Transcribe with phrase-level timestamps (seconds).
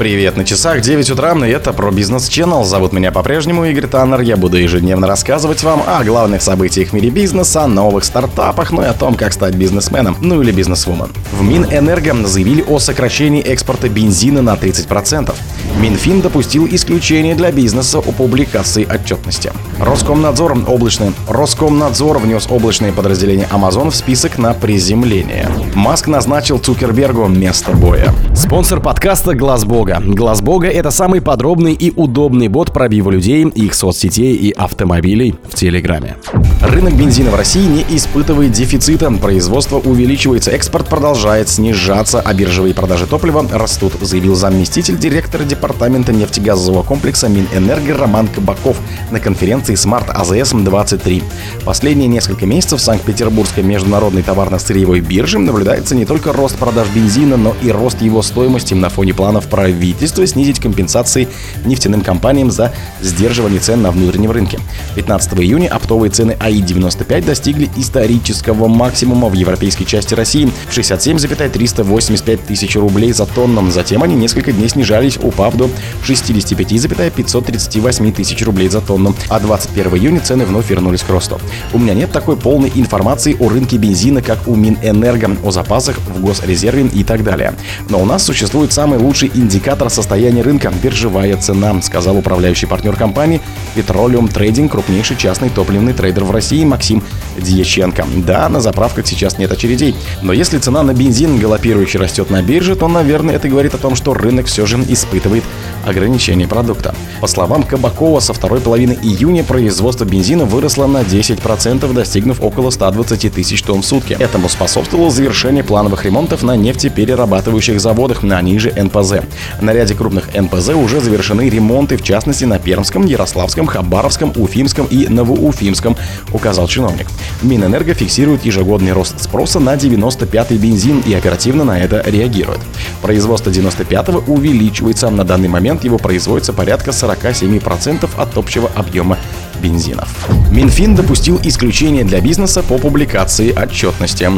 [0.00, 2.64] Привет, на часах 9 утра, и это про бизнес Channel.
[2.64, 4.22] Зовут меня по-прежнему Игорь Таннер.
[4.22, 8.86] Я буду ежедневно рассказывать вам о главных событиях в мире бизнеса, новых стартапах, ну и
[8.86, 11.10] о том, как стать бизнесменом, ну или бизнесвумен.
[11.38, 15.34] В Минэнерго заявили о сокращении экспорта бензина на 30%.
[15.78, 19.52] Минфин допустил исключение для бизнеса о публикации отчетности.
[19.78, 21.12] Роскомнадзор облачный.
[21.28, 25.48] Роскомнадзор внес облачные подразделения Amazon в список на приземление.
[25.74, 28.12] Маск назначил Цукербергу место боя.
[28.34, 29.89] Спонсор подкаста Глаз Бога.
[29.98, 35.54] Глаз Бога это самый подробный и удобный бот пробива людей, их соцсетей и автомобилей в
[35.56, 36.16] Телеграме.
[36.62, 43.06] Рынок бензина в России не испытывает дефицита, производство увеличивается, экспорт продолжает снижаться, а биржевые продажи
[43.06, 48.76] топлива растут, заявил заместитель директора департамента нефтегазового комплекса Минэнерго Роман Кабаков
[49.10, 51.22] на конференции Smart AZS 23.
[51.64, 57.56] Последние несколько месяцев в Санкт-Петербургской международной товарно-сырьевой бирже наблюдается не только рост продаж бензина, но
[57.62, 59.79] и рост его стоимости на фоне планов правительства
[60.26, 61.28] снизить компенсации
[61.64, 64.58] нефтяным компаниям за сдерживание цен на внутреннем рынке.
[64.94, 72.76] 15 июня оптовые цены АИ-95 достигли исторического максимума в европейской части России в 67,385 тысяч
[72.76, 73.70] рублей за тонну.
[73.70, 75.70] Затем они несколько дней снижались, упав до
[76.04, 79.14] 65,538 тысяч рублей за тонну.
[79.28, 81.40] А 21 июня цены вновь вернулись к росту.
[81.72, 86.20] У меня нет такой полной информации о рынке бензина, как у Минэнерго, о запасах в
[86.20, 87.54] Госрезерве и так далее.
[87.88, 93.40] Но у нас существует самый лучший индикатор состояния рынка– биржевая цена, сказал управляющий партнер компании
[93.76, 97.02] Petroleum Trading, крупнейший частный топливный трейдер в России Максим
[97.38, 98.06] Дьяченко.
[98.16, 102.76] Да, на заправках сейчас нет очередей, но если цена на бензин галопирующе растет на бирже,
[102.76, 105.44] то, наверное, это говорит о том, что рынок все же испытывает
[105.84, 106.94] ограничение продукта.
[107.20, 113.32] По словам Кабакова, со второй половины июня производство бензина выросло на 10%, достигнув около 120
[113.32, 114.16] тысяч тонн в сутки.
[114.18, 119.20] Этому способствовало завершение плановых ремонтов на нефтеперерабатывающих заводах, на ниже НПЗ.
[119.60, 125.08] На ряде крупных НПЗ уже завершены ремонты, в частности на Пермском, Ярославском, Хабаровском, Уфимском и
[125.08, 125.96] Новоуфимском,
[126.32, 127.06] указал чиновник.
[127.42, 132.60] Минэнерго фиксирует ежегодный рост спроса на 95-й бензин и оперативно на это реагирует.
[133.02, 135.10] Производство 95-го увеличивается.
[135.10, 139.18] На данный момент его производится порядка 47% от общего объема
[139.60, 140.08] бензинов.
[140.50, 144.28] Минфин допустил исключение для бизнеса по публикации отчетности.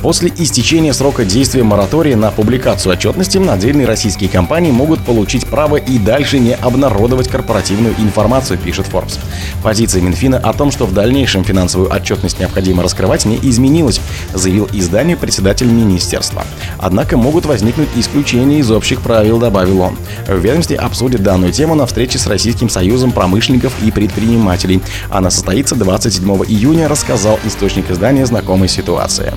[0.00, 5.98] После истечения срока действия моратория на публикацию отчетности отдельные российские компании могут получить право и
[5.98, 9.18] дальше не обнародовать корпоративную информацию, пишет Forbes.
[9.62, 14.00] Позиция Минфина о том, что в дальнейшем финансовую отчетность необходимо раскрывать, не изменилась,
[14.32, 16.44] заявил издание председатель министерства.
[16.78, 19.96] Однако могут возникнуть исключения из общих правил, добавил он.
[20.26, 24.82] В ведомстве обсудят данную тему на встрече с Российским союзом промышленников и предпринимателей предпринимателей.
[25.10, 29.32] Она состоится 27 июня, рассказал источник издания знакомой ситуации.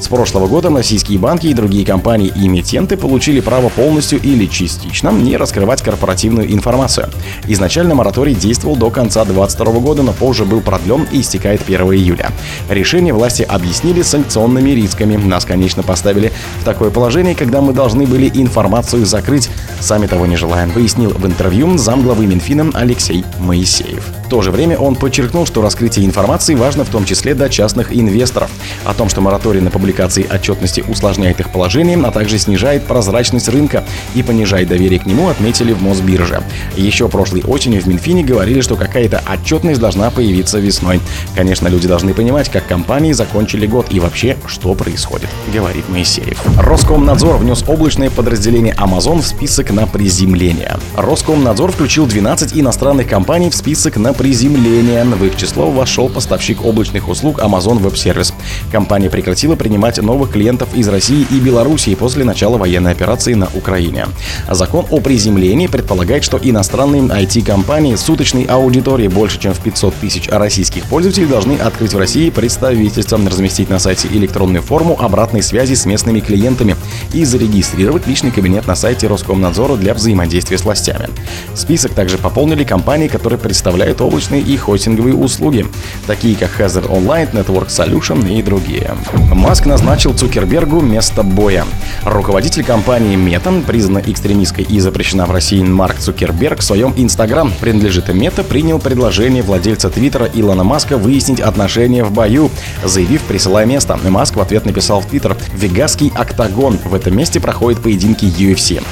[0.00, 5.08] С прошлого года российские банки и другие компании и эмитенты получили право полностью или частично
[5.08, 7.08] не раскрывать корпоративную информацию.
[7.48, 12.32] Изначально мораторий действовал до конца 2022 года, но позже был продлен и истекает 1 июля.
[12.68, 15.16] Решение власти объяснили санкционными рисками.
[15.16, 19.48] Нас, конечно, поставили в такое положение, когда мы должны были информацию закрыть,
[19.80, 24.23] сами того не желаем, пояснил в интервью замглавы Минфина Алексей Моисеев.
[24.24, 27.94] В то же время он подчеркнул, что раскрытие информации важно в том числе для частных
[27.94, 28.50] инвесторов.
[28.84, 33.84] О том, что мораторий на публикации отчетности усложняет их положение, а также снижает прозрачность рынка
[34.14, 36.42] и понижает доверие к нему, отметили в Мосбирже.
[36.74, 41.00] Еще прошлой осенью в Минфине говорили, что какая-то отчетность должна появиться весной.
[41.34, 46.40] Конечно, люди должны понимать, как компании закончили год и вообще, что происходит, говорит Моисеев.
[46.58, 50.78] Роскомнадзор внес облачное подразделение Amazon в список на приземление.
[50.96, 55.04] Роскомнадзор включил 12 иностранных компаний в список на приземления.
[55.04, 58.32] В их число вошел поставщик облачных услуг Amazon Web Service.
[58.72, 64.06] Компания прекратила принимать новых клиентов из России и Белоруссии после начала военной операции на Украине.
[64.50, 70.28] Закон о приземлении предполагает, что иностранные IT-компании с суточной аудиторией больше, чем в 500 тысяч
[70.28, 75.84] российских пользователей должны открыть в России представительство, разместить на сайте электронную форму обратной связи с
[75.86, 76.76] местными клиентами
[77.12, 81.08] и зарегистрировать личный кабинет на сайте Роскомнадзора для взаимодействия с властями.
[81.54, 85.66] Список также пополнили компании, которые представляют облачные и хостинговые услуги,
[86.06, 88.94] такие как Hazard Online, Network Solution и другие.
[89.32, 91.64] Маск назначил Цукербергу место боя.
[92.04, 98.08] Руководитель компании Meta, признана экстремистской и запрещена в России Марк Цукерберг, в своем Инстаграм принадлежит
[98.12, 102.50] Мета, принял предложение владельца Твиттера Илона Маска выяснить отношения в бою,
[102.84, 103.98] заявив «присылай место».
[104.08, 106.78] Маск в ответ написал в Твиттер «Вегасский октагон.
[106.84, 108.82] В этом месте проходят поединки UFC».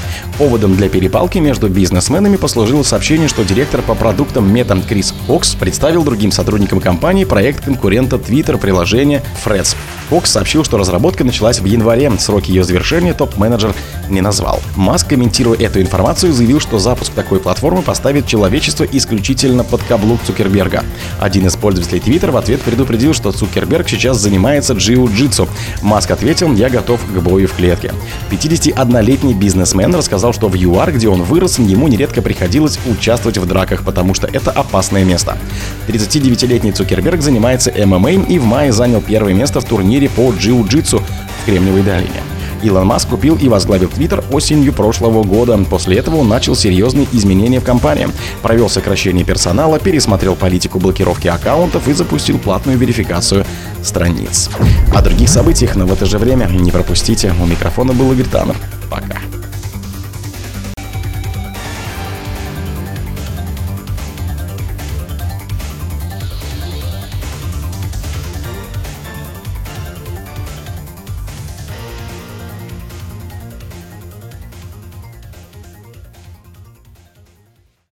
[0.43, 6.03] Поводом для перепалки между бизнесменами послужило сообщение, что директор по продуктам Meta Крис Фокс представил
[6.03, 9.77] другим сотрудникам компании проект конкурента Twitter приложения Freds.
[10.11, 12.11] Фокс сообщил, что разработка началась в январе.
[12.19, 13.73] Сроки ее завершения топ-менеджер
[14.09, 14.61] не назвал.
[14.75, 20.83] Маск, комментируя эту информацию, заявил, что запуск такой платформы поставит человечество исключительно под каблук Цукерберга.
[21.21, 25.49] Один из пользователей Twitter в ответ предупредил, что Цукерберг сейчас занимается джиу-джитсу.
[25.83, 27.95] Маск ответил, я готов к бою в клетке.
[28.33, 33.85] 51-летний бизнесмен рассказал, что в ЮАР, где он вырос, ему нередко приходилось участвовать в драках,
[33.85, 35.37] потому что это опасное место.
[35.89, 41.03] 39-летний Цукерберг занимается ММА и в мае занял первое место в турнире по джиу-джитсу
[41.43, 42.23] в Кремниевой долине.
[42.63, 45.59] Илон Маск купил и возглавил Твиттер осенью прошлого года.
[45.69, 48.09] После этого он начал серьезные изменения в компании.
[48.41, 53.45] Провел сокращение персонала, пересмотрел политику блокировки аккаунтов и запустил платную верификацию
[53.83, 54.49] страниц.
[54.95, 57.35] О других событиях, но в это же время не пропустите.
[57.41, 58.57] У микрофона был Игорь Таннер.